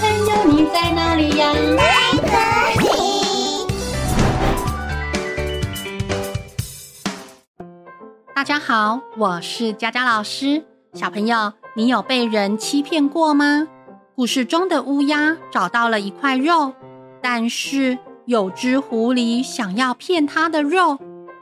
[0.00, 1.52] 朋友，你在哪里呀？
[8.34, 10.64] 大家好，我是佳佳老师。
[10.94, 13.68] 小朋友，你有被人欺骗过吗？
[14.16, 16.72] 故事中的乌鸦找到了一块肉，
[17.22, 20.98] 但是有只狐狸想要骗它的肉。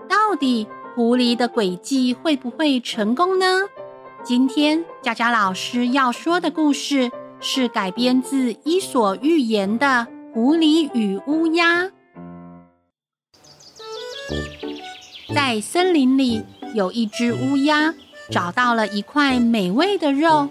[0.09, 3.46] 到底狐狸的诡计会不会成功呢？
[4.23, 7.11] 今天佳佳老师要说的故事
[7.43, 9.86] 是改编自《伊索寓言》的
[10.32, 11.82] 《狐狸与乌鸦》。
[15.34, 16.42] 在森林里。
[16.74, 17.95] 有一只乌鸦
[18.30, 20.48] 找到了一块美味的肉，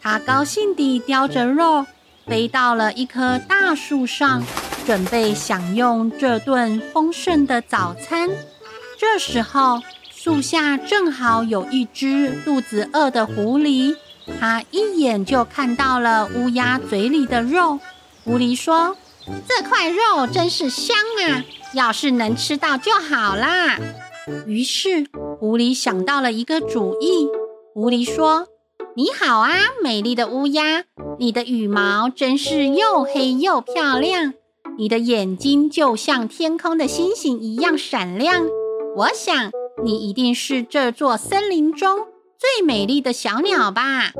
[0.00, 1.86] 它高兴地叼着肉
[2.26, 4.42] 飞到了一棵大树上，
[4.84, 8.28] 准备享用这顿丰盛的早餐。
[8.98, 9.80] 这时候，
[10.10, 13.94] 树下正好有一只肚子饿的狐狸，
[14.38, 17.78] 它一眼就看到了乌鸦嘴里的肉。
[18.24, 18.96] 狐狸说
[19.48, 23.78] ：“这块肉真是香啊，要是能吃到就好啦。”
[24.46, 25.06] 于是，
[25.38, 27.28] 狐狸想到了一个主意。
[27.74, 28.46] 狐狸说
[28.94, 29.50] ：“你好啊，
[29.82, 30.84] 美丽的乌鸦，
[31.18, 34.34] 你的羽毛真是又黑又漂亮，
[34.76, 38.44] 你的眼睛就像天空的星星一样闪亮。
[38.96, 39.50] 我想
[39.82, 42.06] 你一定是这座森林中
[42.40, 44.12] 最美丽的小鸟吧？”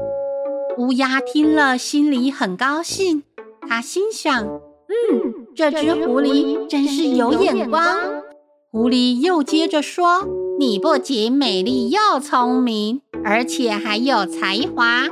[0.79, 3.23] 乌鸦听了，心里很高兴。
[3.67, 4.45] 他心想
[4.87, 7.99] ：“嗯，这只狐狸真是有眼光。”
[8.71, 10.29] 狐狸又接着说。
[10.61, 15.07] 你不仅美丽又聪明，而且还有才华。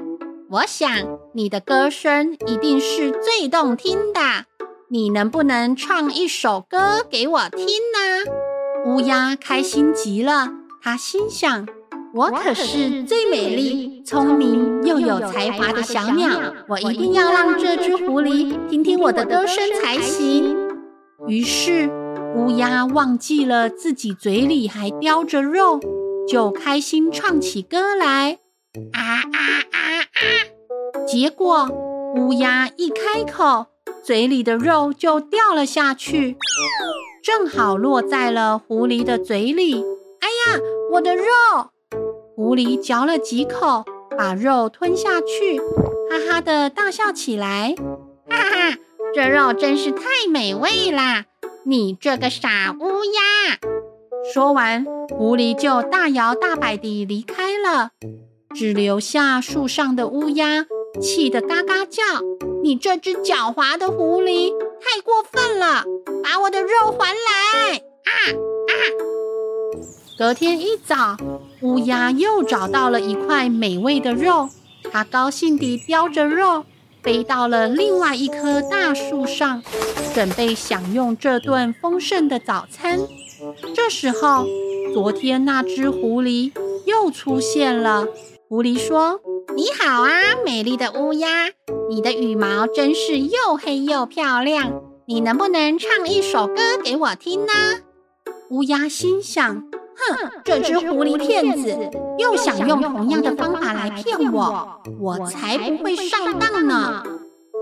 [0.50, 0.90] 我想
[1.32, 4.20] 你的歌声一定是最动听的。
[4.90, 8.30] 你能不能唱一首歌给我听呢？
[8.92, 10.50] 乌鸦开心极了，
[10.82, 11.66] 他心想：
[12.18, 20.56] 我可是最美丽、聪明又有才华的小鸟，我一定要让这只狐狸听听我的歌声才行。
[21.28, 21.88] 于是。
[22.36, 25.80] 乌鸦忘记了自己嘴里还叼着肉，
[26.28, 28.38] 就开心唱起歌来。
[28.92, 29.38] 啊啊
[29.72, 31.06] 啊啊！
[31.06, 31.68] 结果
[32.16, 33.66] 乌鸦一开口，
[34.04, 36.36] 嘴里的肉就掉了下去，
[37.24, 39.76] 正好落在了狐狸的嘴里。
[40.20, 40.60] 哎呀，
[40.92, 41.22] 我的肉！
[42.38, 43.84] 狐狸嚼了几口，
[44.16, 47.74] 把肉吞下去，哈哈的大笑起来。
[48.30, 48.78] 哈哈，
[49.12, 51.24] 这肉真是太美味啦！
[51.64, 53.58] 你这个傻乌鸦！
[54.32, 57.90] 说完，狐狸就大摇大摆地离开了，
[58.54, 60.64] 只留下树上的乌鸦
[61.02, 62.04] 气得嘎嘎叫
[62.62, 65.82] ：“你这只狡猾的狐狸，太过分了！
[66.22, 68.72] 把我的肉还来！”啊啊！
[70.16, 71.16] 隔天一早，
[71.60, 74.48] 乌鸦又找到了一块美味的肉，
[74.92, 76.64] 它高兴地叼着肉。
[77.00, 79.62] 飞到了另外一棵大树上，
[80.12, 82.98] 准备享用这顿丰盛的早餐。
[83.74, 84.46] 这时候，
[84.92, 86.52] 昨天那只狐狸
[86.84, 88.06] 又出现了。
[88.48, 89.20] 狐狸说
[89.54, 90.10] ：“你好啊，
[90.44, 91.28] 美丽的乌鸦，
[91.88, 97.52] 你的羽毛真是又黑又漂亮，你能不能唱一首歌给我听呢？”
[98.50, 99.64] 乌鸦心想。
[99.98, 101.76] 哼，这只狐狸骗子
[102.18, 107.02] 又想用同样的方法来骗我，我才不会上当呢。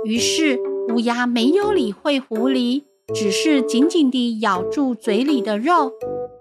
[0.04, 0.58] 于是
[0.90, 5.92] 乌鸦没有理会狐狸，只是紧紧地咬住嘴里的肉。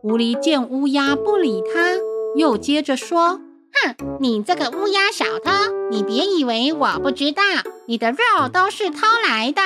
[0.01, 1.97] 狐狸见乌鸦不理它，
[2.35, 3.39] 又接着说
[3.73, 5.51] ：“哼，你这个乌鸦小偷，
[5.89, 7.41] 你别以为我不知道，
[7.87, 8.17] 你的肉
[8.53, 9.61] 都是偷来的，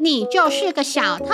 [0.00, 1.26] 你就是个小偷。”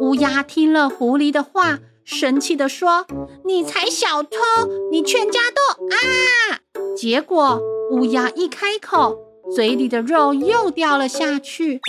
[0.00, 1.80] 乌鸦听了狐狸的话。
[2.04, 3.06] 生气地说
[3.44, 4.38] ：“你才小偷，
[4.90, 6.60] 你全家都啊！”
[6.96, 7.60] 结果
[7.90, 9.18] 乌鸦一开口，
[9.54, 11.80] 嘴里的肉又掉了下去，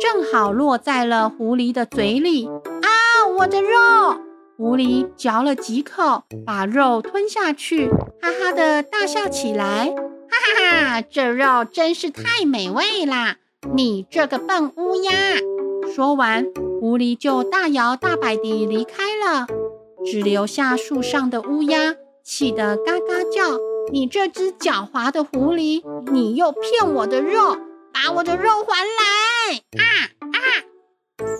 [0.00, 2.46] 正好落在了狐狸的嘴里。
[2.46, 4.18] 啊，我的肉！
[4.56, 7.88] 狐狸嚼了几口，把肉吞下去，
[8.22, 9.86] 哈哈的大笑起来。
[9.86, 13.36] 哈哈哈，这肉真是太美味啦！
[13.74, 15.12] 你这个笨乌鸦！
[15.94, 16.46] 说完，
[16.80, 19.46] 狐狸就大摇大摆地离开了，
[20.04, 23.58] 只留下树上的乌鸦气得嘎嘎叫
[23.92, 25.82] ：“你这只狡猾的狐狸，
[26.12, 27.56] 你又骗我的肉，
[27.92, 29.84] 把我的肉还来！”啊
[30.32, 30.38] 啊！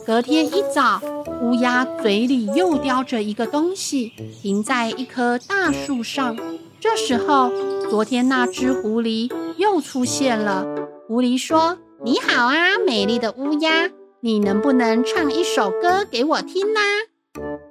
[0.06, 1.00] 隔天一早，
[1.42, 6.36] 乌鸦嘴里又叼着一个东西，停在一棵大树上。
[6.80, 7.50] 这时候，
[7.90, 10.64] 昨天那只狐狸又出现了。
[11.08, 13.90] 狐狸说：“你好啊，美丽的乌鸦。”
[14.26, 16.80] 你能不能唱一首歌给我听呢？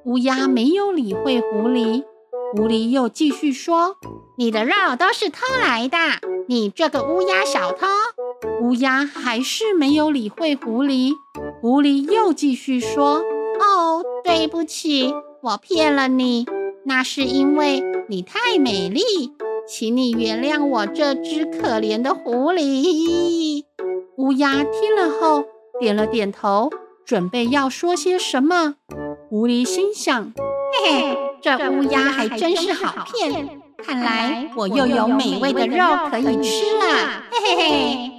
[0.05, 2.05] 乌鸦没有理会狐狸，
[2.53, 3.97] 狐狸又继续说
[4.39, 5.97] ：“你的肉都是偷来的，
[6.47, 7.87] 你这个乌鸦小偷。”
[8.63, 11.11] 乌鸦还是没有理会狐狸。
[11.59, 13.21] 狐狸又继续说
[13.59, 16.45] ：“哦，对不起，我骗了你，
[16.85, 19.01] 那是因为你太美丽，
[19.67, 23.65] 请你原谅我这只可怜的狐狸。”
[24.15, 25.43] 乌鸦听了后
[25.79, 26.69] 点了点头，
[27.05, 28.75] 准备要说些什么。
[29.29, 30.33] 狐狸心想
[30.83, 38.11] ：“嘿嘿，这乌鸦还真是好骗，看来我又有美味的肉可以吃了。”嘿嘿嘿。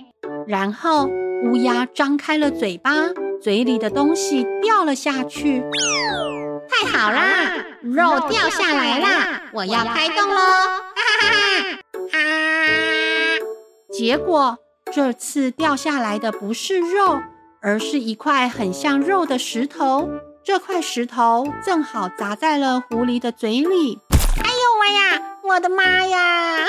[0.46, 1.06] 然后
[1.44, 2.92] 乌鸦张开了嘴巴，
[3.40, 5.62] 嘴里的东西掉了下去。
[6.68, 9.42] 太好啦，肉掉下来啦！
[9.52, 10.34] 我要开动喽！
[10.34, 12.18] 哈哈哈！
[12.18, 12.18] 啊！
[13.90, 14.58] 结果
[14.92, 17.20] 这次掉下来的不是肉，
[17.66, 20.08] 而是一块很像肉的石头。
[20.44, 23.98] 这块石头正好砸在了狐狸的嘴里。
[24.38, 25.20] 哎呦喂呀！
[25.42, 26.66] 我的妈呀！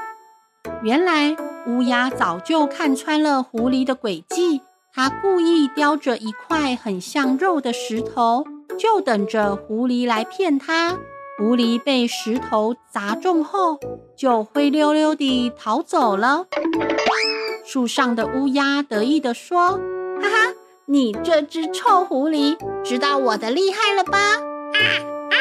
[0.82, 1.36] 原来。
[1.66, 4.60] 乌鸦早就看穿了狐狸的诡计，
[4.92, 8.44] 它故意叼着一块很像肉的石头，
[8.78, 10.98] 就等着狐狸来骗它。
[11.38, 13.78] 狐狸被石头砸中后，
[14.14, 16.44] 就灰溜溜地逃走了。
[17.64, 19.78] 树上的乌鸦得意地说
[20.20, 20.54] ：“哈哈，
[20.86, 24.18] 你这只臭狐狸，知道我的厉害了吧？”
[24.74, 24.80] 啊
[25.30, 25.36] 啊！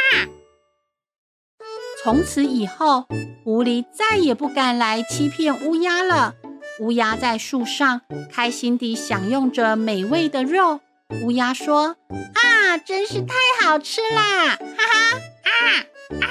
[2.03, 3.05] 从此以后。
[3.45, 6.35] 狐狸再也不敢来欺骗乌鸦了。
[6.79, 7.99] 乌鸦在树上
[8.31, 10.79] 开心地享用着美味的肉。
[11.23, 15.51] 乌鸦说：“啊，真是太好吃啦！”哈哈，啊
[16.21, 16.25] 啊！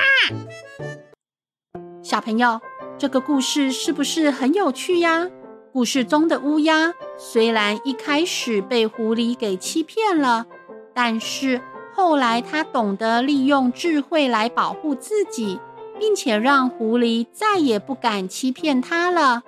[2.03, 2.63] 小朋友，
[2.99, 5.29] 这个故事是不是很有趣呀？
[5.73, 10.47] 故事中的乌鸦虽然一开始被狐狸给欺骗了，
[10.93, 11.61] 但是
[11.95, 15.59] 后来它懂得利用智慧来保护自己。
[16.03, 19.45] 并且让狐狸再也不敢欺骗它了。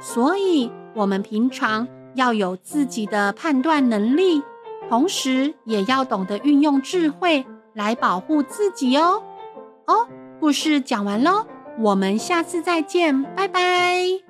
[0.00, 4.42] 所以，我们平常要有自己的判断能力，
[4.88, 9.22] 同时也要懂得运用智慧来保护自己哦。
[9.86, 10.08] 哦，
[10.40, 11.46] 故事讲完喽，
[11.78, 14.23] 我们下次再见，拜拜。